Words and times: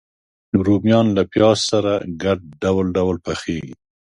رومیان 0.65 1.07
له 1.17 1.23
پیاز 1.31 1.59
سره 1.71 1.93
ګډ 2.21 2.39
ډول 2.61 2.85
ډول 2.97 3.15
پخېږي 3.25 3.75